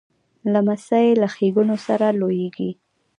لمسی 0.53 1.07
له 1.21 1.27
ښېګڼو 1.33 1.77
سره 1.87 2.07
لویېږي. 2.19 2.69